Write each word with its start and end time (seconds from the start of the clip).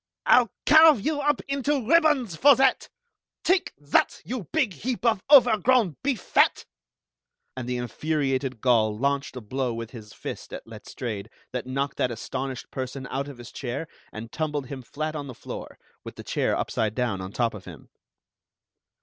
"I'll 0.25 0.49
carve 0.65 1.01
you 1.05 1.21
up 1.21 1.41
into 1.47 1.87
ribbons 1.87 2.35
for 2.35 2.55
that! 2.55 2.89
Take 3.43 3.71
that, 3.77 4.19
you 4.25 4.47
big 4.51 4.73
heap 4.73 5.05
of 5.05 5.21
over 5.29 5.59
grown 5.59 5.95
beef 6.01 6.19
fat!" 6.21 6.65
And 7.55 7.69
the 7.69 7.77
infuriated 7.77 8.61
Gaul 8.61 8.97
launched 8.97 9.35
a 9.35 9.41
blow 9.41 9.75
with 9.75 9.91
his 9.91 10.11
fist 10.11 10.53
at 10.53 10.65
Letstrayed 10.65 11.29
that 11.51 11.67
knocked 11.67 11.97
that 11.97 12.09
astonished 12.09 12.71
person 12.71 13.05
out 13.11 13.27
of 13.27 13.37
his 13.37 13.51
chair 13.51 13.87
and 14.11 14.31
tumbled 14.31 14.65
him 14.69 14.81
flat 14.81 15.15
on 15.15 15.27
the 15.27 15.35
floor, 15.35 15.77
with 16.03 16.15
the 16.15 16.23
chair 16.23 16.57
upside 16.57 16.95
down 16.95 17.21
on 17.21 17.31
top 17.31 17.53
of 17.53 17.65
him. 17.65 17.91